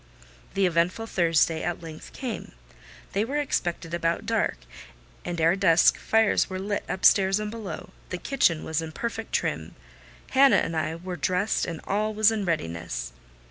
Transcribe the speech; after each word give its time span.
The 0.55 0.65
eventful 0.65 1.05
Thursday 1.05 1.61
at 1.61 1.83
length 1.83 2.11
came. 2.11 2.53
They 3.13 3.23
were 3.23 3.37
expected 3.37 3.93
about 3.93 4.25
dark, 4.25 4.57
and 5.23 5.39
ere 5.39 5.55
dusk 5.55 5.95
fires 5.99 6.49
were 6.49 6.57
lit 6.57 6.83
upstairs 6.89 7.39
and 7.39 7.51
below; 7.51 7.91
the 8.09 8.17
kitchen 8.17 8.63
was 8.63 8.81
in 8.81 8.93
perfect 8.93 9.31
trim; 9.31 9.75
Hannah 10.31 10.55
and 10.55 10.75
I 10.75 10.95
were 10.95 11.17
dressed, 11.17 11.67
and 11.67 11.81
all 11.85 12.15
was 12.15 12.31
in 12.31 12.45
readiness. 12.45 13.13